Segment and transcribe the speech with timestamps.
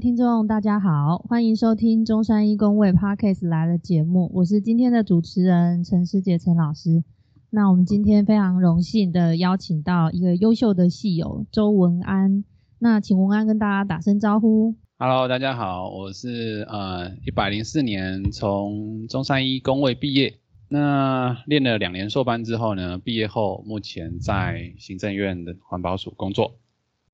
[0.00, 7.04] 听众，大家好，欢迎收听中山一公卫 Podcast 来了节目，我是今天的主持人陈师杰陈老师。
[7.50, 12.44] 那我们今天非常荣幸的邀请到一个优秀的戏友周文安，
[12.78, 14.74] 那请文安跟大家打声招呼。
[14.98, 20.38] Hello，大家好，我是呃一百零四年从中山一公卫毕业，
[20.70, 26.54] 那练了两年硕班之后呢，毕业后目前在行政院的环保署工作。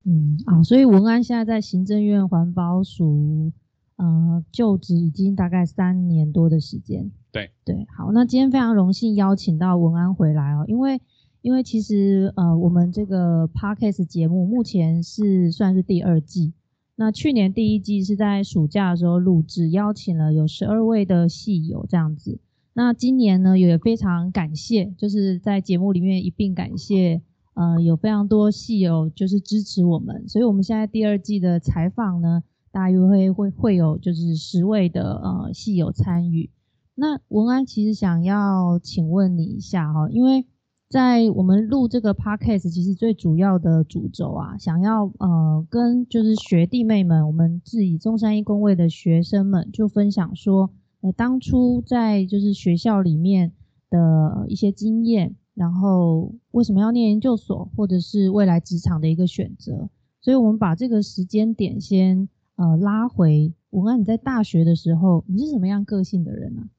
[0.09, 3.51] 嗯啊，所以文安现在在行政院环保署，
[3.97, 7.11] 呃，就职已经大概三年多的时间。
[7.29, 11.01] 对对，好，那今天非常荣幸邀请到文安回来哦，因为
[11.41, 16.53] 因为其实呃，我们这个 podcast 节目目前是算是第二季，
[16.95, 22.39] 那去年第一季是在暑假的时候录制，邀请了有十二位的戏友这样子。
[22.73, 27.21] 那今年呢，也非常感谢，就是在节目里面一并感谢。
[27.57, 36.51] 呃，有非常多戏友就是支持我们，所以我们现在第二季的采访呢，大约会会会有就是十位的呃戏友参与。
[36.93, 40.45] 那文安其实想要请问你一下哈，因为
[40.87, 50.69] 在我们录这个 podcast，其实最主要的主轴啊，想要呃跟就是学弟妹们，我们自己中山一工位的学生们就分享说，
[51.01, 53.53] 呃当初在就是学校里面
[53.89, 55.35] 的一些经验。
[55.57, 59.89] 然后为什么要念研究所，或者是未来职场的一个选择？
[60.21, 63.51] 所以我们把这个时间点先呃拉回。
[63.71, 66.69] 文安，你在大学的时候，你是什么样个性的人呢？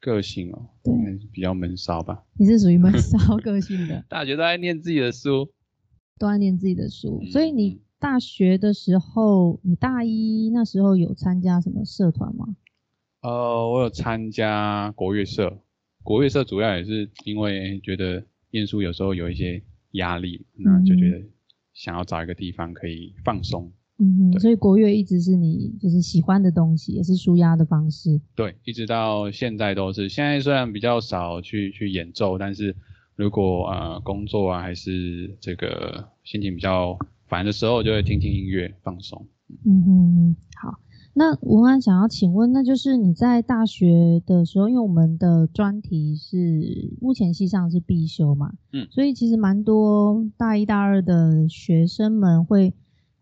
[0.00, 0.92] 个性哦，对，
[1.32, 2.24] 比较闷骚吧。
[2.38, 4.04] 你是属于闷骚 个性的。
[4.08, 5.48] 大学都在念自己的书，
[6.18, 7.22] 都在念自己的书。
[7.32, 12.54] 所以你大学的时候，你大一那时候有参加什么社团吗？
[13.22, 15.58] 呃，我有参加国乐社。
[16.06, 21.20] 国乐社主要也是因为觉得念书有时候有一些压力，那就觉得
[21.74, 23.72] 想要找一个地方可以放松。
[23.98, 28.20] 嗯哼，所以国乐一直是你就是喜欢的东西，也是舒压的方式。
[28.36, 30.08] 对，一直到现在都是。
[30.08, 32.76] 现在虽然比较少去去演奏，但是
[33.16, 36.96] 如果呃工作啊还是这个心情比较
[37.26, 39.26] 烦的时候，就会听听音乐放松。
[39.64, 40.78] 嗯哼，好。
[41.18, 52.74] 那文安想要请问，那就是你在大学的时候，因为我们的专题是目前系上是必修嘛，嗯，所以其实蛮多大一大二的学生们会，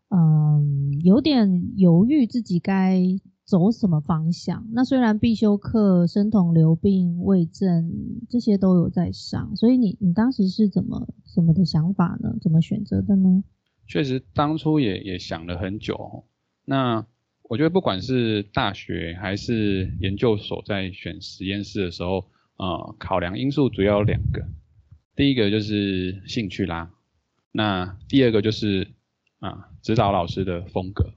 [0.08, 3.00] 嗯，有点犹豫自己该
[3.44, 4.66] 走什么方向。
[4.72, 7.92] 那虽然必修课生统流病胃症
[8.28, 12.34] 这些都有在上，所以你你当时是怎么怎么的想法呢？
[12.42, 13.44] 怎么选择的呢？
[13.86, 16.24] 确实，当初也也想了很久，
[16.64, 17.06] 那。
[17.48, 24.44] 我觉得不管是大学还是研究所，在选实验室的时候，呃，考量因素主要有两个。
[25.14, 26.90] 第一个就是兴趣啦，
[27.52, 28.88] 那第二个就是
[29.40, 31.12] 啊，指导老师的风格。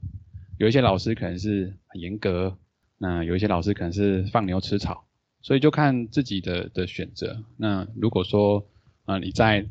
[0.60, 2.58] 有一些老师可能是很严格，
[2.98, 5.08] 那有一些老师可能是放牛吃草，
[5.42, 7.44] 所以就看自己的的选择。
[7.58, 8.68] 那如果说
[9.06, 9.66] 啊，你在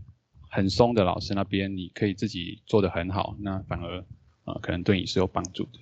[0.49, 3.99] 很松的老师那边，你可以自己做得很好，那反而
[4.45, 5.79] 啊，可能对你是有帮助的。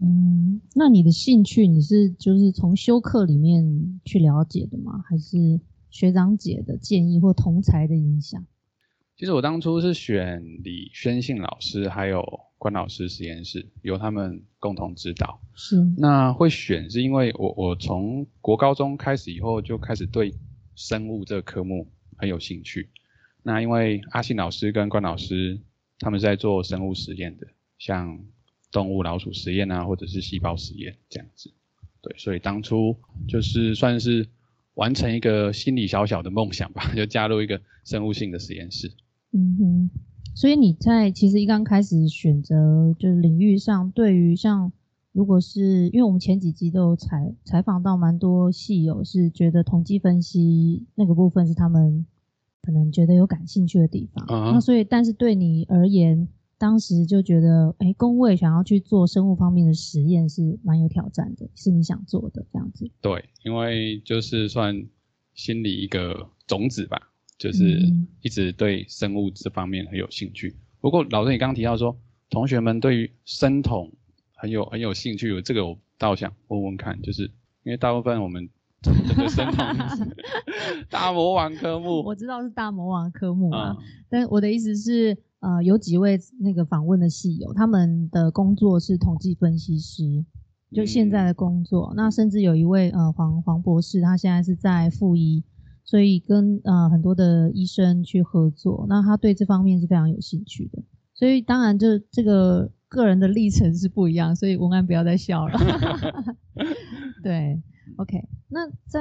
[0.00, 5.02] 嗯，那你的兴趣你是就是从修课里面去了解的吗？
[5.08, 5.60] 还是
[5.90, 8.46] 学长姐的建议或同才的影响？
[9.16, 12.22] 其实我当初是选李宣信老师还有
[12.58, 15.40] 关老师实验室，由他们共同指导。
[15.54, 20.32] 是，那会选是因为我我从国高中开始以后就开始对
[20.76, 22.88] 生物这个科目很有兴趣。
[23.42, 25.60] 那因为阿信老师跟关老师
[25.98, 27.48] 他们是在做生物实验的，
[27.78, 28.20] 像。
[28.70, 31.50] 动物老鼠实验啊，或者是细胞实验这样子，
[32.02, 32.96] 对，所以当初
[33.26, 34.28] 就是算是
[34.74, 38.92] 完成一个心理小小的梦想吧， 就加入一个生物性的实验室。
[39.32, 39.90] 嗯哼，
[40.34, 44.70] 所以你在其实一刚开始选择就是领域上，对于像
[45.12, 52.06] 如果是因为我们前几集都有采采访到蛮多戏友，是觉得统计分析那个部分是他们
[52.60, 54.26] 可能觉得有感兴趣的地方。
[54.28, 56.28] 那所以，但是对你而言。
[56.58, 62.90] 当时就觉得，哎，工位想要去做生物方面的实验是蛮有挑战的，是你想做的这样子。
[63.00, 64.84] 对，因为就是算
[65.34, 67.00] 心里一个种子吧，
[67.38, 67.80] 就是
[68.22, 70.56] 一直对生物这方面很有兴趣。
[70.80, 71.96] 不过老师，你刚刚提到说，
[72.28, 73.92] 同学们对于生统
[74.34, 77.30] 很有很有兴趣，这个我倒想问问看，就是
[77.62, 78.48] 因为大部分我们
[78.82, 79.64] 这个生统
[80.90, 83.76] 大魔王科目，我知道是大魔王科目啊，
[84.10, 85.16] 但我的意思是。
[85.40, 90.24] 呃，有几位那个访问的戏友，他们的工作是统计分析师，
[90.72, 91.92] 就现在的工作。
[91.96, 95.44] 那甚至有一位呃黄黄博士，他现在是在附医，
[95.84, 98.86] 所以跟呃很多的医生去合作。
[98.88, 100.82] 那他对这方面是非常有兴趣的。
[101.14, 105.58] 所以当然，这这个个人的历程是不一样，所以文安不要再笑了。
[107.22, 107.60] 对
[107.96, 109.00] ，OK，那在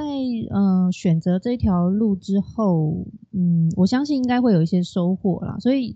[0.51, 5.57] 呃选择这条路之后，嗯，我相信应该会有一些收获啦。
[5.59, 5.95] 所以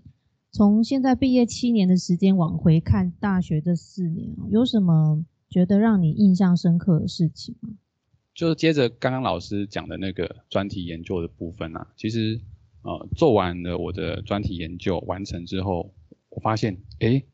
[0.52, 7.70] 从现在毕业七年的时间往回看大学这四年，有什么觉得让你印象深刻的事情吗？
[8.34, 12.38] 就是接着刚刚老师讲的那个专题研究的部分啊，其实
[12.82, 15.94] 呃做完了我的专题研究完成之后，
[16.28, 17.24] 我发现，哎，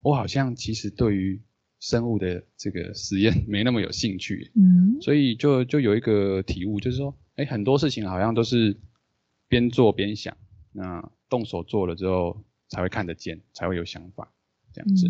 [0.00, 1.42] 我好像其实对于
[1.80, 8.80] 生物的这个实验 没那么有兴趣，嗯，所以就就有一个体悟，就是说，哎，很多事情好像都是
[9.48, 10.34] 边做边想，
[10.72, 14.32] 那动手做了之后才会看得见，才会有想法，
[14.72, 15.08] 这样子。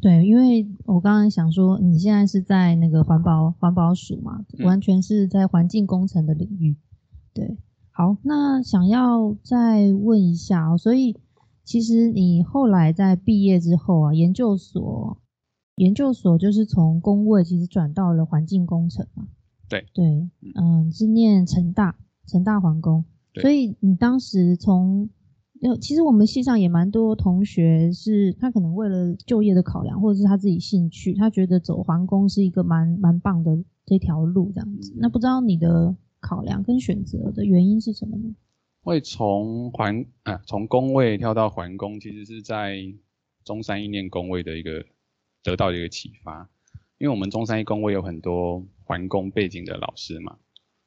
[0.00, 6.76] 对，因为我刚刚想说，你现在是在那个环保环保署嘛，完全是在环境工程的领域。
[7.32, 7.56] 对，
[7.90, 11.18] 好，那想要再问一下哦，所以
[11.64, 15.18] 其实你后来在毕业之后啊，研究所
[15.76, 19.26] 研究所就是从工位其实转到了环境工程嘛。
[19.68, 21.96] 对对，嗯，是念成大
[22.26, 23.04] 成大环工，
[23.40, 25.08] 所以你当时从
[25.60, 34.92] 有，其实我们系上也蛮多同学是，他可能为了就业的考量，或者是他自己兴趣，他觉得走环工是一个蛮蛮棒的这条路这样子。
[34.98, 38.34] 那不知道你的考量跟选择的原因是什么呢？
[38.82, 42.78] 会从环啊，从工位跳到环工，其实是在
[43.44, 44.84] 中山一念工位的一个
[45.42, 46.48] 得到一个启发，
[46.98, 50.36] 因为我们中山一工位有很多环工背景的老师嘛，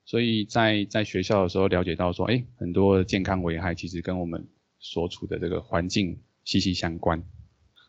[0.06, 4.48] 所以在在学校的时候了解到说，哎，很多健康危害其实跟我们
[4.80, 7.24] 所处的这个环境息息相关，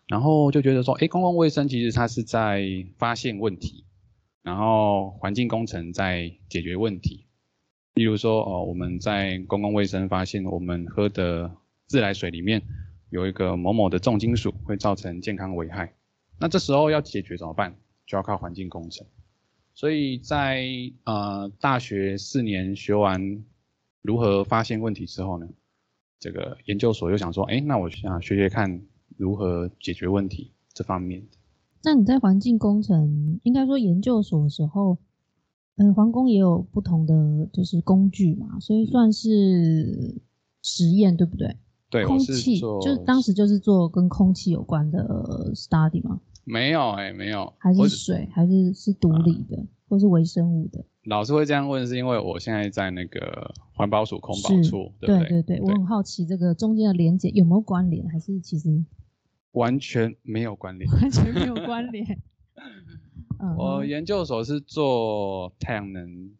[0.06, 2.64] 然后就觉得说，哎，公共卫生其实它是在
[2.98, 3.84] 发现问题，
[4.42, 7.26] 然后环境工程在解决问题。
[7.94, 11.56] 例如说，哦，我们在公共卫生发现我们喝的
[11.86, 12.62] 自来水里面
[13.10, 15.94] 有一个某某的重金属会造成健康危害，
[16.38, 17.76] 那这时候要解决怎么办？
[18.06, 19.06] 就要靠环境工程。
[19.74, 20.66] 所以在
[21.04, 23.44] 呃大学四年学完
[24.02, 25.48] 如何发现问题之后呢？
[26.20, 28.82] 这个研究所又想说，哎，那我想学学看
[29.16, 31.38] 如何解决问题这方面的。
[31.82, 34.98] 那你在环境工程，应该说研究所的时候，
[35.76, 40.20] 嗯，皇宫也有不同的就是工具嘛，所以算是
[40.62, 41.56] 实验，对不对？
[41.88, 46.20] 对，空气就是当时就是做跟空气有关的 study 吗？
[46.44, 50.84] 没有，哎，没有，还是水，还是是独立的，或是微生物的。
[51.10, 55.28] 老师会这样问，是因为我现在在那个环保署空保处，对不对？
[55.28, 58.84] 对对，我很好奇这个中间的连接有没有关联，还是其实
[59.52, 62.22] 完全没有关联，完全没有关联。
[63.58, 66.30] 我研究所是做太阳能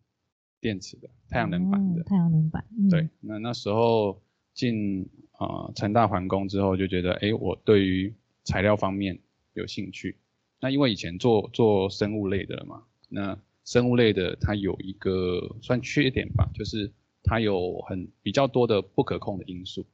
[0.60, 2.64] 电池的，太阳能板的，太阳能板。
[2.88, 4.22] 对，那那时候
[4.54, 5.08] 进
[5.40, 8.14] 呃成大环工之后，就觉得哎，我对于
[8.44, 9.18] 材料方面
[9.54, 10.16] 有兴趣。
[10.60, 16.92] 那因为以前做做生物类的嘛，那生物类的它有一个算缺点吧，就是
[17.22, 19.86] 它有很比较多的不可控的因素，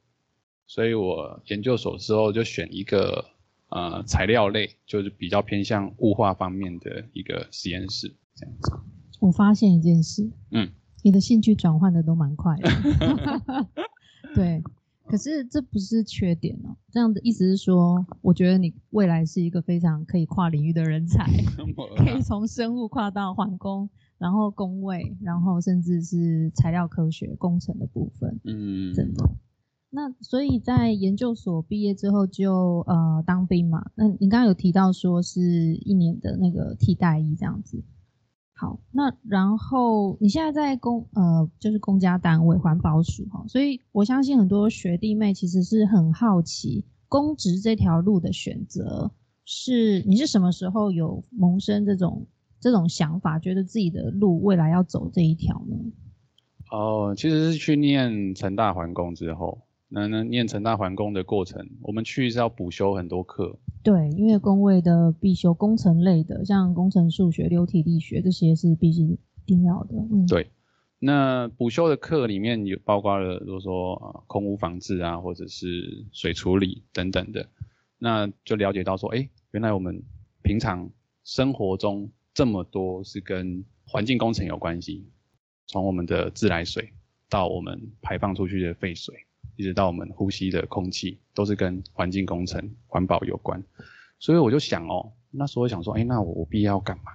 [0.65, 3.25] 所以我研究所之后就选一个
[3.69, 8.71] 呃材料类，就是比较偏向物化方面的一个实验室这样子。
[9.19, 10.69] 我发现一件事，嗯，
[11.03, 12.69] 你的兴趣转换的都蛮快的，
[14.33, 14.61] 对。
[15.07, 21.25] 可是这不是缺点哦，这样的意思是说，我觉得你未来是一个非常可以跨领域的人才，
[21.97, 28.39] 可以从生物跨到环工，然后工位，然后甚至是材料科学工程的部分。
[28.43, 29.29] 嗯，真的。
[29.89, 37.81] 那所以在研究所毕业之后就呃当兵嘛，那你刚刚有提到说是一年的那个替代役这样子。
[38.59, 49.11] 好，那然后你现在在公呃，就是公家单位环保署哈，所以我相信很多学弟妹其实是很好奇公职这条路的选择
[49.45, 52.25] 是你是什么时候有萌生这种
[52.59, 55.75] 这种想法，觉得自己的路未来要走这一条呢？
[56.71, 59.66] 哦，其实是去念成大环工之后。
[59.89, 63.57] 那那念成大环工的过程，我们去是要补修很多课。
[63.83, 69.95] 对，因为工位的必修工程类的，像工程数学、流体力学这些是必须一定要的。
[70.11, 70.47] 嗯，对。
[70.99, 77.47] 那补修的课里面有包括了，如果说空污防治啊，或者是水处理等等的，
[77.99, 80.01] 那就了解到说，哎，原来我们
[80.41, 80.89] 平常
[81.23, 85.07] 生活中这么多是跟环境工程有关系，
[85.67, 86.91] 从我们的自来水
[87.29, 89.15] 到我们排放出去的废水。
[89.57, 93.61] 一直到我们呼吸的空气，都是跟环境工程、环保有关。
[94.19, 97.11] 所以我就想哦，那时候想说，哎，那我我毕业要干嘛？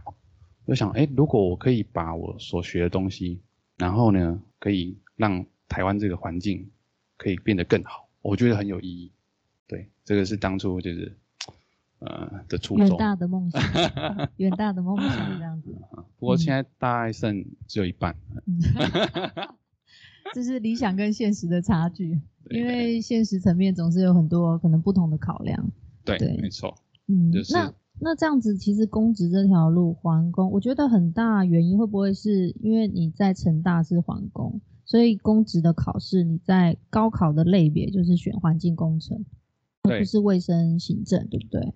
[0.67, 3.41] 就想，哎，如果我可以把我所学的东西，
[3.79, 6.71] 然后呢，可以让台湾这个环境
[7.17, 9.11] 可以变得更好，我觉得很有意义。
[9.67, 11.17] 对，这个是当初就是
[12.01, 12.99] 呃的初衷远衷。
[12.99, 13.63] 大的梦想，
[14.37, 15.75] 远大的梦想这样子，
[16.19, 18.61] 不过现在大概剩只有一半，嗯，
[20.33, 22.21] 这是理想跟现实的差距，
[22.51, 25.71] 因为现实层面总是有很多可能不同的考量。
[26.05, 26.75] 对，对没错。
[27.07, 39.25] 嗯，就是那那这样子，其实公职这条路环工，我觉得很大原因会不会是因为你在成大是环工，所以公职的考试你在高考的类别就是选环境工程，
[39.83, 41.75] 而不是卫生行政，对不对？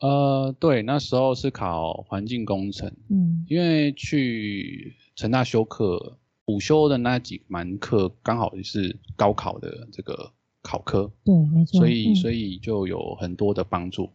[0.00, 11.78] 呃，对，那时候是考环境工程，嗯因为去成大修课，午休的那几门课刚好是高考的这个考科，对，没错。
[11.78, 14.10] 所以所以以就有很多的帮助。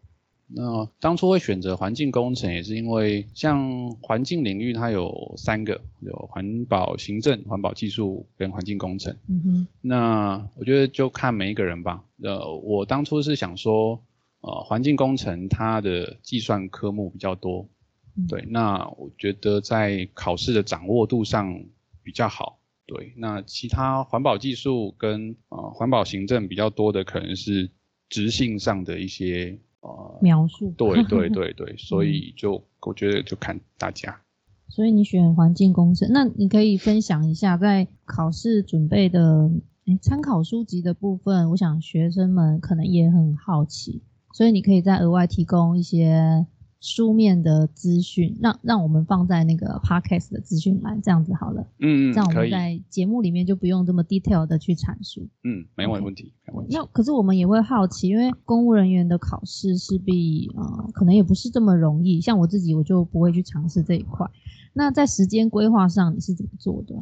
[0.55, 9.15] 那当初会选择环境工程，也是因为像环境领域它有三个，有环保行政、环保技术跟环境工程。
[9.27, 12.03] 嗯哼，那我觉得就看每一个人吧。
[12.21, 13.99] 呃，我当初是想说，
[14.41, 17.67] 呃，环境工程它的计算科目比较多，
[18.15, 21.63] 嗯对，那我觉得在考试的掌握度上
[22.03, 22.59] 比较好。
[22.85, 27.71] 对，那其他环保技术跟呃环保行政比较多的，可能是
[28.09, 30.73] 执行上的一些呃，描述。
[30.77, 34.19] 对对对对， 所以就我觉得就看大家。
[34.67, 39.49] 所以你选环境工程，那你可以分享一下在考试准备的
[39.85, 44.01] 诶参考书籍的部分，我想学生们可能也很好奇，
[44.33, 46.45] 所以你可以再额外提供一些
[46.83, 55.25] 书面的资讯，让让我们放在那个 podcast 的资讯栏，这样子好了，嗯嗯，这样我们在节目里面就不用这么 detail 的去阐述。
[55.45, 56.75] 嗯，没问题，没问题。
[56.75, 64.29] 那可是我们也会好奇，因为公务人员的考试势必呃可能也不是这么容易，像我自己我就不会去尝试这一块。
[64.73, 67.01] 那在时间规划上你是怎么做的？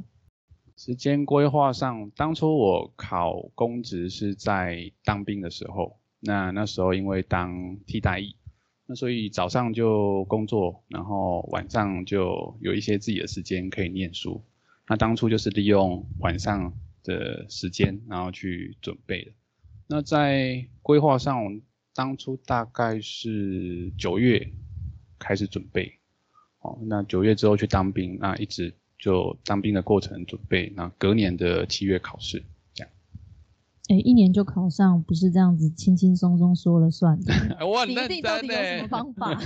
[0.77, 8.35] 时间规划上，当初我考公职是在当兵的时候，那那时候因为当替代役，
[8.91, 14.43] 那所以早上就工作，然后晚上就有一些自己的时间可以念书。
[14.85, 19.31] 那当初就是利用晚上的时间，然后去准备的。
[19.87, 21.61] 那在规划上，
[21.95, 24.51] 当初大概是九月
[25.17, 25.93] 开始准备，
[26.59, 32.43] 哦，那九月之后去当兵，那一直就当兵的过程准备，那隔年的七月考试，
[33.89, 37.33] 哎，一年就考上，不是这样子轻轻松松说了算的。
[37.67, 39.37] 我你一定到底有什么方法？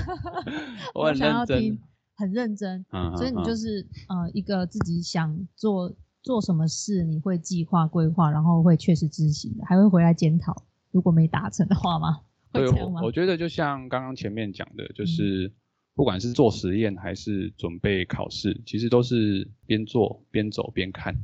[0.93, 1.79] 我很想要认真听，
[2.15, 2.85] 很认真。
[2.91, 10.55] 嗯所以你就嗯是呃一个自己想做做什么事，你会计划规划，然后会确实执行的，还会回来检讨，
[10.91, 12.19] 如果没达成的话吗？
[12.51, 13.07] 会对，这样吗我？
[13.07, 15.51] 我觉得就像刚刚前面讲的，就是
[15.95, 21.15] 不管是做实验还是准备考试，其实都是边做边走边看，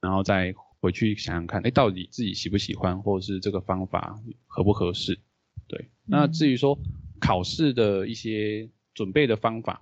[0.00, 5.18] 然后再回去想想看，哎，到底自己喜不喜欢，或者是这个方法合不合适。
[5.66, 6.78] 对，那嗯至于说
[7.18, 9.80] 考试的一些准备的方法，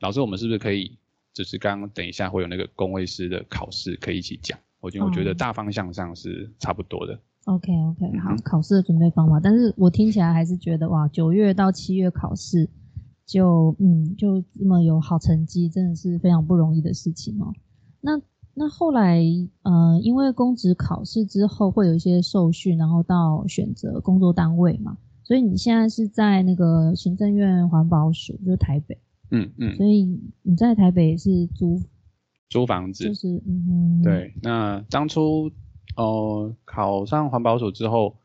[0.00, 0.98] 老师我们是不是可以，
[1.32, 4.58] 就是刚刚等一下会有那个工位师的考试可以一起讲？
[4.80, 7.18] 我觉得我觉得哦大方向上是差不多的。
[7.46, 12.68] OK OK，好嗯，考试的准备方法，但是我听起来还是觉得哇，九月到七月考试
[13.24, 17.54] 就嗯就这么有好成绩，真的是非常不容易的事情哦。
[18.02, 18.20] 那
[18.58, 19.22] 那后来
[19.62, 28.98] 呃，因为公职考试之后会有一些受训，然后到选择工作单位嘛，所以你现在是在那个行政院环保署，就是台北，
[29.30, 31.80] 嗯嗯，所以你在台北是租，
[32.50, 33.14] 租房子就。
[33.14, 35.50] 是嗯哼，对，那当初
[35.96, 38.16] 呃考上环保署之后，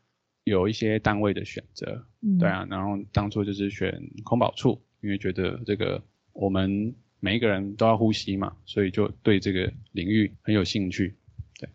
[0.44, 3.92] 有一些单位的选择，嗯，对啊，然后当初就是选
[4.24, 11.14] 空保处，因为觉得这个我们每一个人都要呼吸嘛，所以就对这个领域很有兴趣。
[11.58, 11.70] 对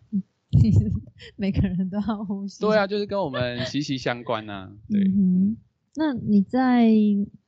[1.34, 5.56] 每个人都要呼吸，对啊，就是跟我们息息相关呐、对，嗯，
[5.96, 6.88] 那你在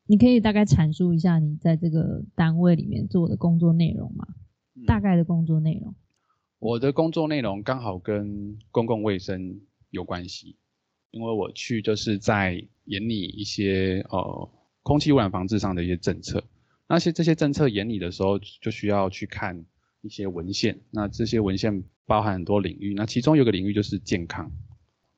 [0.07, 4.27] 你可以大概阐述一下你在这个单位里面做的工作内容吗？
[4.75, 5.95] 嗯大概的工作内容。
[6.59, 10.57] 我的工作内容刚好跟公共卫生有关系，
[11.13, 14.51] 因为我去就是在研拟一些呃
[14.83, 16.43] 空气污染防治上的一些政策。
[16.93, 19.65] 那些这些政策研拟的时候，就需要去看
[20.03, 20.79] 一些文献。
[20.91, 24.53] 那这些文献包含很多领域，那其中有个领域就是健康。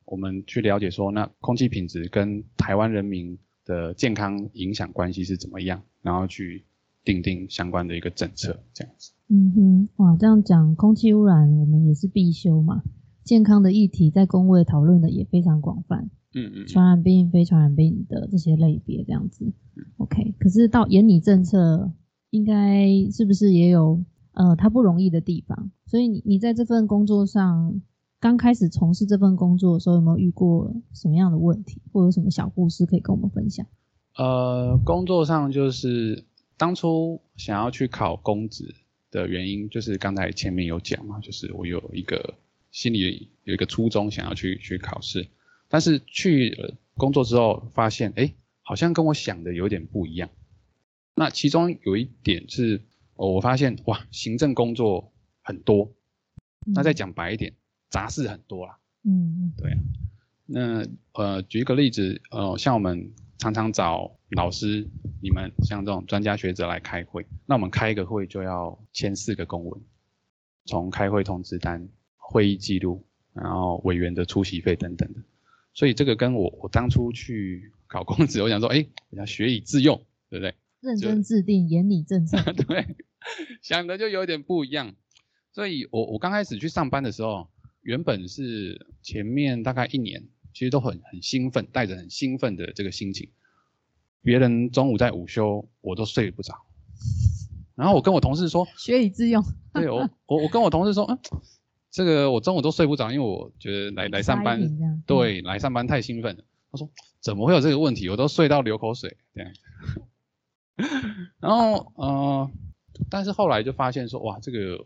[0.05, 6.65] 我们去了解说，那空气品质跟台湾人民的健康影响关系是怎么样，然后去
[7.03, 9.11] 定定相关的一个政策，这样子。
[9.27, 12.85] 嗯哼，哇，这样讲空气污染我们也是必修嘛。
[13.25, 16.67] 健康的议题在工位讨论的也非常广泛，嗯嗯。
[16.67, 19.47] 传染病、非传染病的这些类别这样子。
[19.77, 21.91] 嗯 OK，可是到研拟政策，
[22.31, 25.71] 应该是不是也有呃它不容易的地方？
[25.87, 27.81] 所以你你在这份工作上，
[28.21, 33.67] 刚开始从事这份工作的时候，有没有遇过什么样的问题，或有什么小故事可以跟我们分享？
[34.17, 36.25] 呃，工作上就是
[36.57, 38.75] 当初想要去考公职
[39.11, 42.35] 的原因，就是刚才前面有讲嘛，就是我有一个
[42.75, 45.29] 心里有一个初衷想要去去考试，
[45.69, 50.29] 但是去了工作之后发现，哎，好像跟我想的有点不一样。
[51.15, 52.83] 那其中有一点是，
[53.15, 55.95] 我发现哇，行政工作很多。
[56.67, 57.53] 那再讲白一点，
[57.91, 58.77] 杂事很多啦。
[59.05, 59.79] 嗯，对啊。
[60.45, 64.89] 那呃，举一个例子，呃，像我们常常找老师，
[65.23, 69.81] 你们像这种专家学者来开会，那我们开一个会就要签四个公文，
[70.65, 71.89] 从开会通知单、
[72.31, 75.21] 会议记录，然后委员的出席费等等的。
[75.73, 80.01] 所以这个跟我我当初去考公职，我想说，哎，要学以致用，
[80.31, 80.55] 对不对？
[80.81, 82.39] 认真制定，严拟政策。
[82.67, 82.97] 对，
[83.63, 84.95] 想的就有点不一样。
[85.53, 87.49] 所以我我刚开始去上班的时候，
[87.83, 90.29] 原本是前面大概一年。
[90.57, 93.29] 其实都很很兴奋，带着很兴奋的这个心情。
[94.23, 96.55] 别人中午在午休，我都睡不着。
[97.75, 99.43] 然后我跟我同事说，学以致用。
[99.73, 101.19] 对我我我跟我同事说，嗯，
[101.95, 104.61] 这个我中午都睡不着，因为我觉得来来上班，
[105.07, 106.43] 对，来上班太兴奋了。
[106.73, 108.09] 他说怎么会有这个问题？
[108.09, 109.53] 我都睡到流口水这样。
[111.39, 112.51] 然后呃，
[113.09, 114.85] 但是后来就发现说，哇，这个。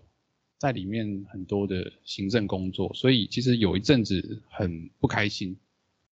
[0.60, 5.56] 在里面很多的行政工作，所以其实有一阵子很不开心，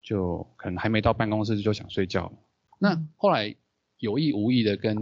[0.02, 2.34] 就可能还没到办公室就想睡觉。
[2.80, 3.56] 那后来
[4.00, 4.98] 有意无意的跟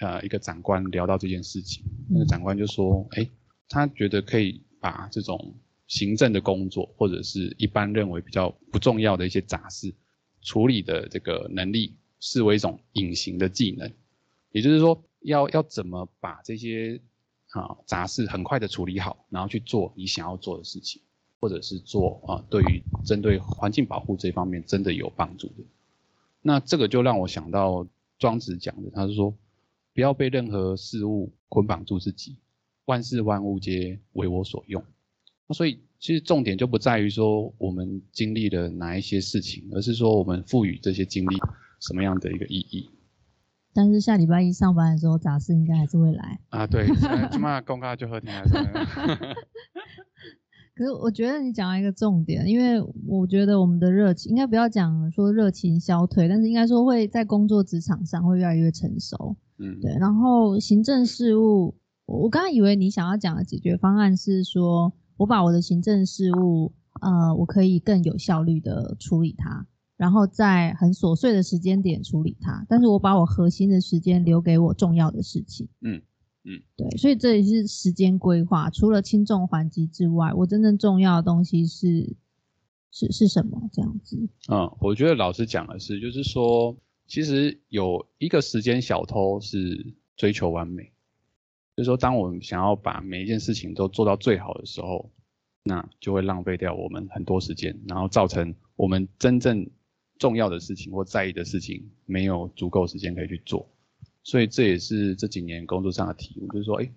[0.00, 3.28] 呃一个长官聊到这件事情，那个长官就说：“哎，
[3.68, 5.54] 他觉得可以把这种
[5.86, 9.94] 行政的工作或者是一般认为比较不重要的一些杂事
[10.42, 13.90] 处理的这个能力视为一种隐形的技能，
[14.52, 17.00] 也就是说要要怎么把这些。”
[17.54, 21.00] 啊，杂事很快的处理好，然后去做你想要做的事情，
[21.38, 25.62] 或者是做啊，对于针对环境保护这方面真的有帮助的。
[26.42, 27.86] 那这个就让我想到
[28.18, 29.32] 庄子讲的，他是说
[29.94, 32.38] 不要被任何事物捆绑住自己，
[32.86, 34.82] 万事万物皆为我所用。
[35.46, 41.36] 那所以其实重点就不在于说我们经历了哪一些事情，而是说我们赋予这些经历
[41.80, 42.90] 什么样的一个意义。
[43.74, 46.66] 但是下礼拜一上班的时候，杂事应该还是会来啊。
[46.66, 46.86] 对，
[47.30, 48.54] 起码公告就喝天还是。
[50.76, 59.36] 可是我觉得你讲了一个重点，因为我觉得我们的热情应该不要讲说热情消退，但是应该说会在工作职场上会越来越成熟。
[59.58, 59.92] 嗯，对。
[59.98, 69.66] 然后行政事务，我刚刚以为你想要讲的解决方案是说我把我的行政事务，呃，我可以更有效率的处理它。
[69.96, 75.68] 然后在很琐碎的时间点处理它，但是我把我核心的时间留给我重要的事情。
[75.82, 76.02] 嗯
[76.42, 78.68] 嗯，对，所以这也是时间规划。
[78.70, 82.16] 除了轻重缓急之外，我真正重要的东西是
[82.90, 83.70] 是是什么？
[83.72, 84.28] 这样子。
[84.50, 90.92] 嗯，我觉得老师讲的是，就是说，其实有一个时间小偷是追求完美，
[91.76, 95.10] 就是说，当我们想要把每一件事情都做到最好的时候，
[95.62, 99.68] 那就会浪费掉我们很多时间，然后造成我们真正。
[100.16, 103.68] 重要的事情或在意的事情没有足够时间可以去做，
[104.22, 106.88] 所以这也是这几年工作上的体悟，就是说，哎，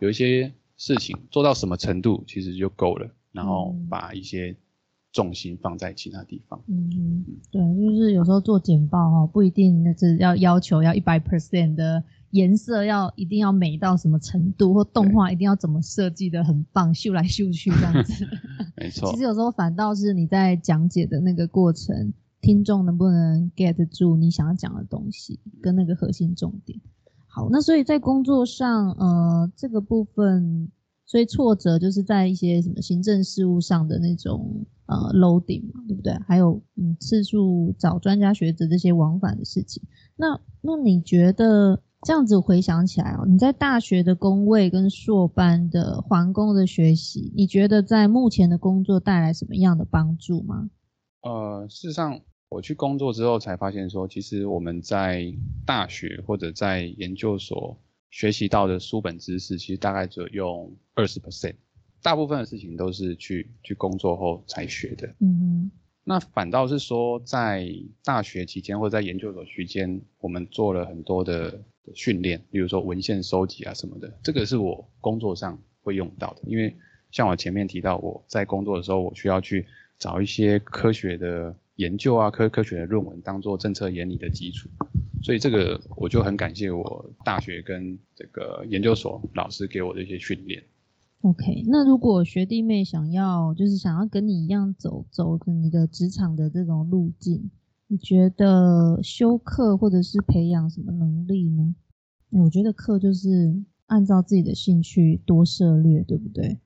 [0.00, 4.56] 有一些事情做到什么程度其实就够了，然后把一些
[5.12, 6.60] 重心放在其他地方。
[6.66, 12.02] 嗯嗯，对，就是有时候做简报哈，不一定那是要要求要一百 percent 的
[12.34, 18.26] 颜色要一定要美到什么程度，或动画一定要怎么设计的很棒，秀来秀去这样子。
[18.76, 22.12] 没错，其实有时候反倒是你在讲解的那个过程。
[22.40, 26.78] 听众能不能 get 住你想要讲的东西跟那个核心重点？
[27.26, 30.70] 好，那所以在工作上，呃，这个部分，
[31.06, 36.12] 所以挫折就是在一些什么行政事务上的那种呃 loading 嘛，对不对？
[36.28, 39.82] 还有嗯次数找专家学者这些往返的事情。
[40.14, 50.70] 那那你觉得这样子回想起来哦，你在大学的工位跟硕班的环工的学习，你觉得在目前的工作带来什么样的帮助吗？
[51.22, 52.20] 呃，事实上。
[52.50, 55.34] 我去工作之后才发现，说其实我们在
[55.66, 57.76] 大学或者在研究所
[58.10, 61.56] 学习到的书本知识，其实大概只有用二十 percent，
[62.00, 65.12] 大部分的事情都是去去工作后才学的。
[65.18, 65.68] 嗯，
[66.04, 67.66] 那反倒是说，在
[68.04, 71.60] 大学期间或者在研究所期间，我们做了很多的
[71.94, 76.42] 训练，比如说文献收集啊什么的，这个是我工作上会用到的。
[76.46, 76.76] 因为
[77.10, 79.66] 像我前面提到，我在工作的时候，我需要去
[79.98, 81.54] 找一些科学的。
[81.76, 84.68] 研究啊，科科学的论文当做政策研拟的基础，
[85.24, 90.62] 所以这个我就很感谢我大学跟这个研究所老师给我的一些训练。
[91.22, 97.50] OK，那如果学弟妹想要就是想要跟你一样走走你的职场的这种路径，
[97.86, 101.74] 你觉得修课或者是培养什么能力呢？
[102.30, 103.54] 我觉得课就是
[103.86, 106.58] 按照自己的兴趣多涉略，对不对？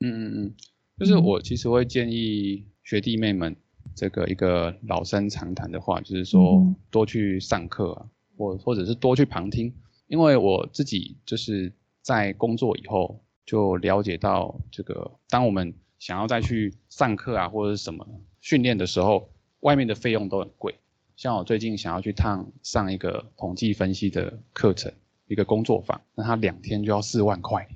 [0.00, 0.54] 嗯嗯嗯，
[0.98, 3.54] 就是我其实会建议学弟妹们，
[3.94, 9.72] 这个一个老生常谈的话，就是说多去上课啊，或或者是多去旁听，
[10.08, 18.04] 因为我自己就是在工作以后就了解到，这个当我们想要再去上课啊或者是什么
[18.40, 19.28] 训练的时候，
[19.62, 20.76] 外面的费用都很贵。
[21.16, 24.92] 像我最近想要去趟上一个统计分析的课程，
[25.26, 27.68] 一个工作坊，那他两天就要四万块。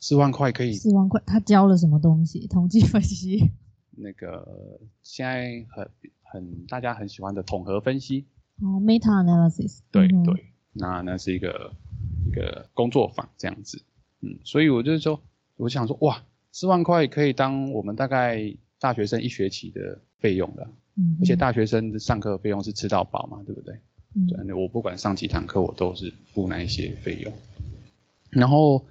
[0.00, 0.72] 四万块可以？
[0.72, 2.46] 四万块，他教了什么东西？
[2.48, 3.50] 统计分析？
[3.94, 5.90] 那个现在很
[6.22, 8.26] 很大家很喜欢的统合分析。
[8.60, 9.80] 哦，meta analysis。
[9.90, 11.72] 对对，那那是一个
[12.26, 13.82] 一个工作坊这样子。
[14.20, 15.20] 嗯，所以我就是说，
[15.56, 20.68] 我想说，哇，四万块可以当我们大概大学生一学期的费用了。
[20.96, 21.16] 嗯。
[21.20, 23.74] 而且大学生的上课费用是吃到饱嘛，对不对？
[24.14, 24.26] 嗯。
[24.26, 27.32] 对，我不管上几堂课，我都是付那一些费用。
[28.30, 28.84] 然后。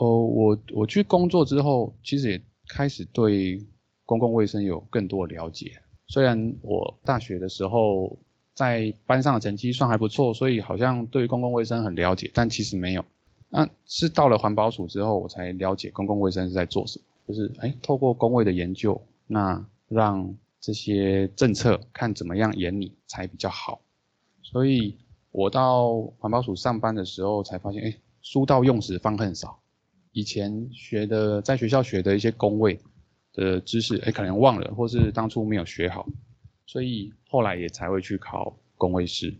[0.00, 3.60] 哦，我我去工作之后，其实也开始对
[4.06, 5.72] 公共卫生有更多的了解。
[6.06, 8.16] 虽然我大学的时候
[8.54, 13.04] 在班上的成绩算还不错，所以好像对公共卫生很了解，但其实没有。
[13.48, 17.04] 那是到了环保署之后，我才了解公共卫生是在做什么。
[17.26, 23.82] 就是哎，透过工卫的研究，那让这些政策看怎么样严拟才比较好。
[24.42, 24.98] 所以
[25.30, 29.60] 我到环保署上班的时候，才发现哎，书到用时方恨少。
[30.12, 32.80] 以前学的，在学校学的一些工位
[33.34, 36.08] 的知识，哎，可能忘了，或是当初没有学好，
[36.66, 39.36] 所以后来也才会去考工位师。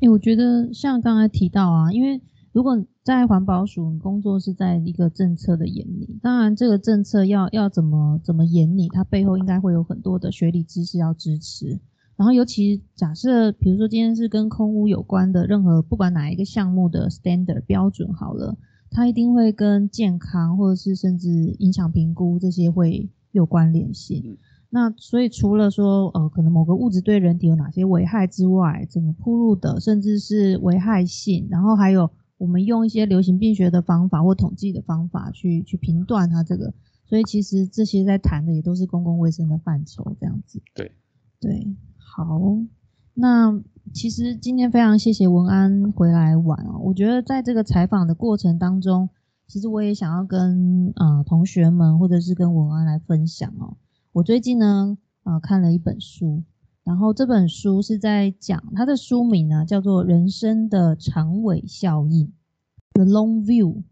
[0.00, 2.20] 哎，我觉得像刚才提到啊，因为
[2.52, 11.80] 如果在环保署工作是在一个政策的研拟，当然这个政策要要怎么怎么研拟，它背后应该会有很多的学理知识要支持。
[12.14, 18.56] 然后尤其假设，比如说今天是跟空屋有关的任何不管哪一个项目的 standard 标准好了。
[18.94, 24.36] 它一定会跟健康，或者是甚至影响评估这些会有关联性。
[24.68, 32.10] 那所以除了说，呃，可能某个物质对人体有哪些危害之外，怎么铺路的，甚至是危害性，然后还有
[32.42, 36.74] 我们用一些流行病学的方法或统计的方法去去评断它这个。
[37.06, 40.60] 所以其实这些在谈的也都是公共卫生的范畴，这样子。
[40.74, 40.90] 对
[41.38, 42.40] 对，好。
[43.14, 46.80] 那其实今天非常谢谢文安回来玩哦。
[46.82, 49.08] 我觉得在这个采访的过程当中，
[49.46, 53.76] 其实我也想要跟呃同学们或者是跟文安来分享哦。
[54.10, 56.42] 我最近呢呃看了一本书，
[56.84, 62.26] 然后这本书是在讲它的书名呢叫做《人生的长尾效应》
[62.92, 63.82] （The Long View）。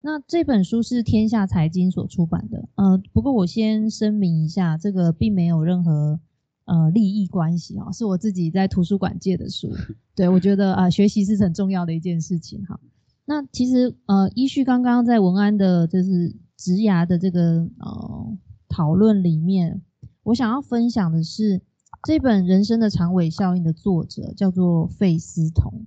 [0.00, 2.68] 那这本书是天下财经所出版的。
[2.74, 6.20] 呃，不过我先声明一下，这个并没有任何。
[6.64, 9.68] 呃，利益关系啊，是我自己在图书馆借的书。
[10.14, 12.78] 对我觉得啊，学习是很重要的一件事情哈。
[13.24, 19.82] 那其实呃，依序刚刚在文安的就是职涯的这个呃讨论里面，
[20.22, 21.60] 我想要分享的是
[22.04, 25.86] 这本《人生的长尾效应》的作者叫做费斯彤，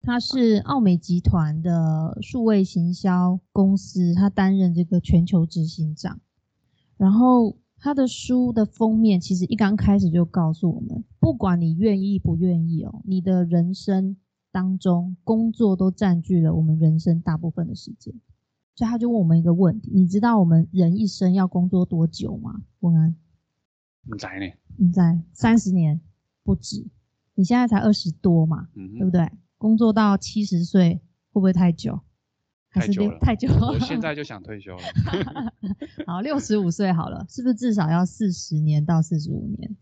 [0.00, 6.20] 他是奥美集团的数位行销公司，他担任这个全球执行长，
[6.96, 7.56] 然后。
[7.80, 14.16] 他的书的封面其实一刚开始就告诉我们，不管你愿意不愿意哦，你的人生
[14.50, 18.12] 当中工作都占据了我们人生大部分的时间。
[18.74, 22.62] 所以他就问我们一个问题：你知道我们人一生要工作多久吗？
[22.80, 23.14] 文安，
[24.10, 24.46] 你在呢？
[24.76, 26.00] 你在三十年
[26.42, 26.86] 不止，
[27.34, 29.30] 你现在才二十多嘛，对不对？
[29.58, 31.00] 工作到七十岁
[31.32, 32.00] 会不会太久？
[32.70, 33.68] 太久了，太久了。
[33.68, 34.82] 我现在就想退休了。
[36.06, 39.76] 好，六十五岁好了，是不是至少要四十年到四十五年？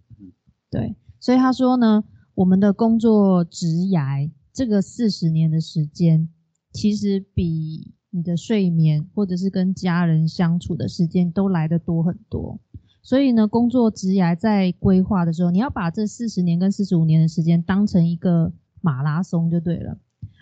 [0.71, 0.97] 对。
[1.19, 6.29] 所以他说呢，我们的工作职涯这个四十年的时间，
[6.73, 12.61] 其实比你的睡眠或者是跟家人相处的时间都来得多很多。
[13.07, 19.97] 所以呢，工作职涯在规划的时候，你要把这四十年跟四十五年的时间当成一个马拉松就对了。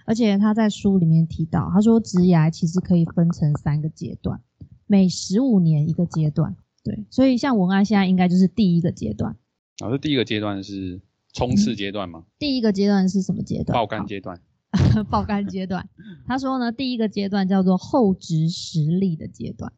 [0.06, 4.40] 而且他在书里面提到，他说职涯其实可以分成三个阶段，
[4.86, 6.56] 每十五年一个阶段。
[6.82, 9.36] 对，所以像文安现在应该就是第一个阶段。
[9.82, 11.02] 老师，第一个阶段是
[11.34, 12.24] 冲刺阶段吗？
[12.38, 13.74] 第一个阶段是什么阶段？
[13.74, 14.40] 爆肝阶段。
[15.10, 15.86] 爆肝阶段。
[16.26, 19.70] 他说呢，第一个阶段叫做后职实力的阶段，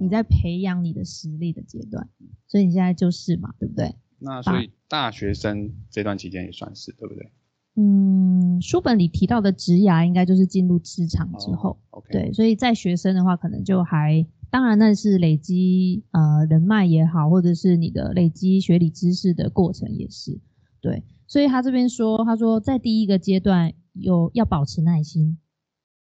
[0.00, 2.08] 你在培养你的实力的阶段。
[2.46, 3.94] 所以你现在就是嘛，对不对？
[4.18, 7.32] 那所以大学生这段期间也算是，对不对？
[7.74, 11.80] 嗯，书本里提到的职涯应该就是进入职场之后，
[12.10, 20.38] 对，所以在学生的话，可能就还，当然那是累积呃人脉也好，或者是你的累积学理知识的过程也是，
[20.82, 25.38] 对，所以他这边说，他说在第一个阶段有要保持耐心，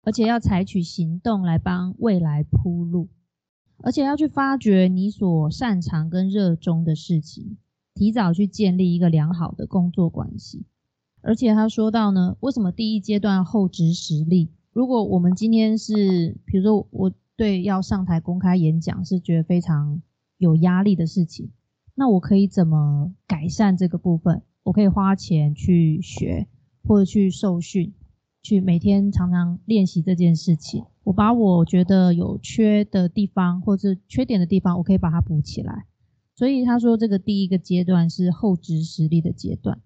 [0.01, 3.07] 而且要采取行动来帮未来铺路，
[3.83, 7.57] 而且要去发掘你所擅长跟热衷的事情，
[7.93, 10.65] 提早去建立一个良好的工作关系。
[11.21, 14.49] 而且他说到呢，为什么第一阶段厚植实力？
[14.71, 20.01] 如果我们今天是，比如说我对要上台公开演讲是觉得非常
[20.37, 21.51] 有压力的事情，
[21.95, 24.41] 那我可以怎么改善这个部分？
[24.63, 26.47] 我可以花钱去学，
[26.83, 27.93] 或者去受训，
[28.43, 30.85] 去每天常常练习这件事情。
[31.03, 35.85] 我把我觉得有缺的地方，或者缺点的地方，我可以把它补起来。
[36.35, 39.81] 所以他说，这个第一个阶段是厚植实力的阶段。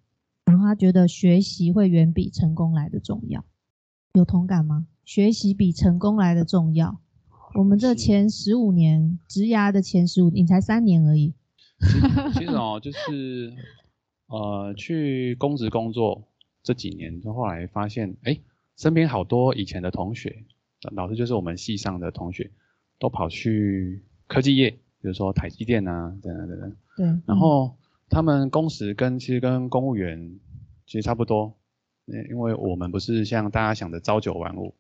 [0.46, 3.44] 然后他觉得学习会远比成功来的重要，
[4.14, 4.86] 有同感吗？
[5.04, 7.00] 学习比成功来的重要。
[7.56, 11.34] 我们这前十五年，职涯的前十五，你才三年而已。
[12.36, 13.54] 其实哦，就是
[14.28, 16.28] 呃，去公职工作
[16.62, 18.40] 这几年，就后来发现，哎，
[18.78, 20.46] 身边好多以前的同学，
[20.94, 22.52] 老师就是我们系上的同学，
[23.00, 26.76] 都跑去科技业，比如说台积电啊，等等等等。
[26.98, 27.76] 对，然后。
[28.08, 30.40] 他们工时跟其实跟公务员
[30.86, 31.58] 其实差不多，
[32.30, 34.76] 因为我们不是像大家想的朝九晚五，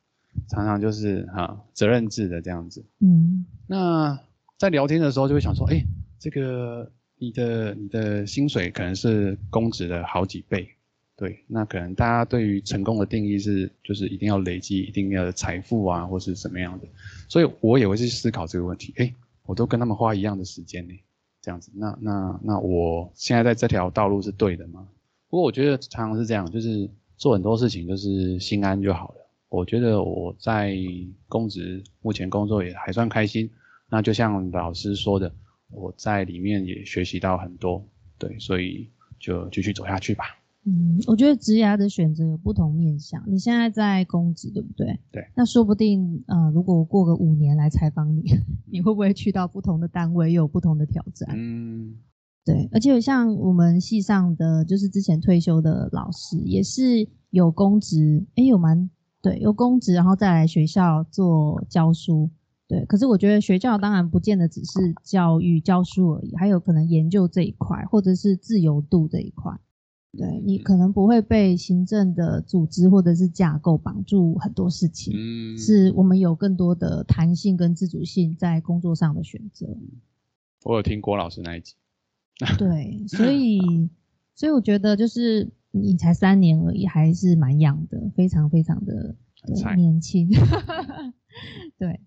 [0.47, 2.85] 常常就是哈责任制的这样子。
[2.99, 4.19] 嗯，那
[4.59, 5.83] 在聊天的时候就会想说，哎，
[6.19, 10.69] 这个你的你的薪水可能是公职的好几倍，
[11.17, 16.87] 对，那可能大家对于成功的定义是就是一定要累积一定要的财富啊，或是什么样的，
[17.29, 20.93] 所以我也会去思考这个问题，哎，我都跟他们花一样的时间呢。
[21.41, 24.87] 这样子，那那那我现在在这条道路是对的吗？
[25.29, 29.29] 不过我觉得常常是这样，就是做很多事情就是心安就好了。
[29.49, 30.75] 我觉得我在
[31.29, 33.49] 公职目前工作也还算开心。
[33.87, 35.31] 那就像老师说的，
[35.69, 40.35] 我在里面也学习到很多，对，所以就继续走下去吧。
[40.67, 43.23] 嗯，我觉得职涯的选择有不同面向。
[43.27, 44.99] 你现在在公职，对不对？
[45.11, 45.23] 对。
[45.35, 48.23] 那说不定，呃，如果我过个五年来采访你，
[48.71, 51.29] 你会不会去到不同的单位，又有不同的挑战？
[51.37, 51.97] 嗯，
[52.43, 52.67] 对。
[52.71, 58.89] 而且像我们系上的，就是之前退休的老师，也是有公职，哎，有蛮
[59.21, 62.31] 对，有公职，然后再来学校做教书。
[62.67, 62.83] 对。
[62.85, 69.53] 可是我觉得学校当然不见得只是教育教书而已，还有可能研究这一块，或者是自由度这一块。
[70.17, 79.67] 对你可能不会被行政的组织或者是架构绑住很多事情，嗯，是我们有更多的弹性跟自主性在工作上的选择。
[80.63, 81.75] 我有听郭老师那一集，
[82.57, 83.59] 对，所以
[84.33, 89.15] 所以我觉得就是你才三年而已，还是蛮养的，非常非常的
[89.75, 90.29] 年轻，
[91.77, 91.99] 对。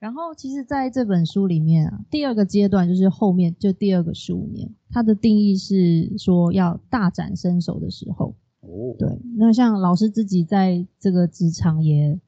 [0.00, 8.34] 然后，其实在这本书里面啊，第二个阶段就是后面就第二个十五年，它的定义是说要大展身手的时候。
[8.60, 12.18] 哦，对，那像老师自己在这个职场也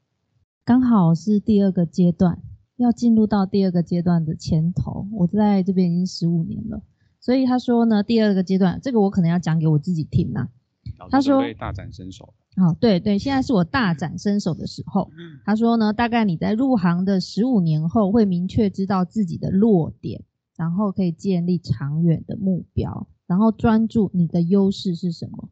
[0.63, 2.43] 刚好是第二个阶段，
[2.77, 5.07] 要进入到第二个阶段的前头。
[5.11, 6.83] 我在这边已经十五年了，
[7.19, 10.47] 所以他说呢，第二个阶段，这个我可能要讲给我自己听呐。
[11.09, 12.35] 他说大展身手。
[12.55, 15.09] 好，对对，现在是我大展身手的时候。
[15.43, 20.23] 他说呢，大概你在入行的十五年后，会明确知道自己的弱点，
[20.55, 25.49] 然后可以建立长远的目标，然后专注你的优势是什么。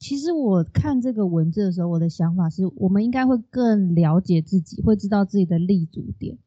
[0.00, 6.38] 其实我看这个文字的时候，我的想法是我们应该会更了解自己，会知道自己的立足点。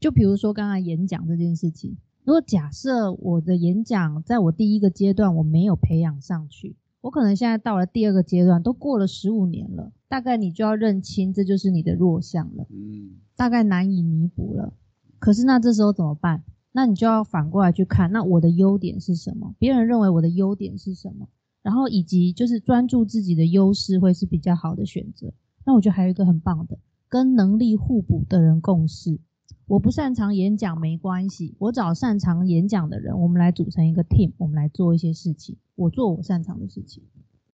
[0.00, 6.76] 就比如说刚才演讲这件事情，如果假设我的演讲在我第一个阶段我没有培养上去。
[7.00, 14.74] 我可能现在到了第二个阶段，都过了十五年了，大概你就要认清这就是你的弱项了，嗯，大概难以弥补了。
[15.18, 16.42] 可是那这时候怎么办？
[16.72, 19.54] 那你就要反过来去看，那我的优点是什么？
[19.58, 21.28] 别人认为我的优点是什么？
[21.62, 25.32] 然后以及就是专注自己的优势会是比较好的选择。
[25.66, 29.18] 那我觉得还有一个很棒的，跟能力互补的人共事。
[29.66, 35.56] 我不擅长演讲没关系，我找擅长演讲的人，我们来组成一个 team，我们来做一些事情。
[35.76, 37.04] 我做我擅长的事情，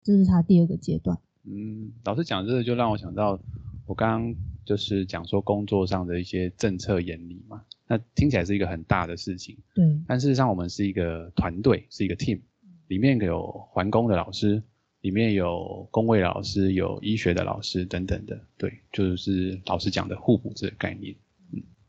[0.03, 1.19] 这是他第二个阶段。
[1.45, 3.39] 嗯，老师讲这个就让我想到，
[3.87, 9.59] 我刚刚就是讲说工作上的一些政策严理嘛，那听起来是一个很大的事情。
[9.75, 12.41] 对，但事实上我们是一个团队，是一个 team，
[12.89, 14.63] 里面有环工的老师，
[15.03, 18.41] 里面有工位老师，有医学的老师等等的。
[18.57, 21.15] 对，就是老师讲的互补这个概念。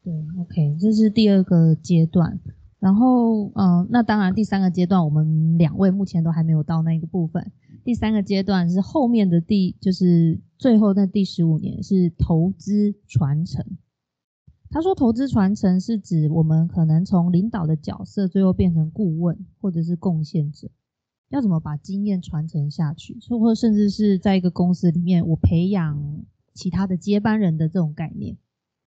[0.05, 2.39] 对，OK，这是第二个阶段，
[2.79, 7.51] 然后，嗯，那当然第三个阶段，我们两位目前都还没有到那个部分。
[7.83, 13.65] 第三个阶段是后面的第，就是最后那第十五年是投资传承。
[14.69, 20.69] 他说，投资传承是指我们可能从领导的角色，最后变成顾问或者是贡献者。
[21.29, 28.37] 要怎么把经验传承下去，或者甚至是在一个公司里面，我培养其他的接班人的这种概念，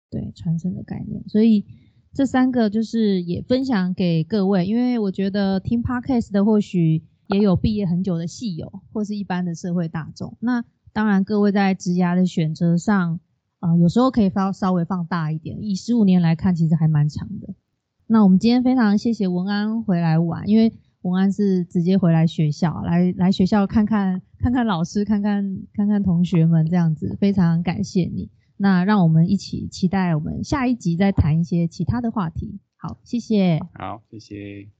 [0.10, 1.24] 对传承的概念。
[1.28, 1.66] 所以
[2.14, 10.38] 这三个就是也分享给各位，因为我觉得听 podcast 的或许也有毕业很久的戏友，或是一般的社会大众。
[10.40, 13.20] 那当然，各位在职涯的选择上，
[13.60, 17.54] 呃，有时候可以放稍微放大一点，以十五年来看，其实还蛮长的。
[18.08, 20.74] 那我们今天非常谢谢文安回来玩，因为。
[21.04, 28.30] 文安是直接回来学校，来来学校看看看看老师，看看看看同学们这样子，非常感谢你。
[28.58, 32.60] 那让我们一起期待我们下一集再谈一些其他的话题。
[32.76, 33.60] 好，谢谢。
[33.74, 34.77] 好，谢谢。